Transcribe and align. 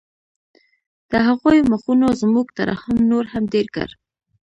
د 1.11 1.13
هغوی 1.27 1.57
مخونو 1.71 2.07
زموږ 2.21 2.47
ترحم 2.57 2.97
نور 3.11 3.25
هم 3.33 3.43
ډېر 3.53 3.67
کړ 3.75 3.87